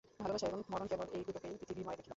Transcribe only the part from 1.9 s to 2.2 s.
দেখিলাম।